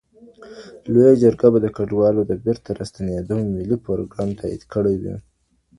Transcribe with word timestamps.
لويې 0.91 1.13
جرګي 1.21 1.49
به 1.53 1.59
د 1.61 1.67
کډوالو 1.77 2.21
د 2.25 2.31
بېرته 2.43 2.69
راستنېدو 2.79 3.37
ملي 3.53 3.77
پروګرام 3.85 4.29
تاييد 4.39 4.63
کړی 4.73 4.95
وي. 5.01 5.15